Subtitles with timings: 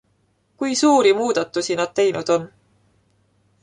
[0.61, 2.53] Kui suuri muudatusi nad teinud on.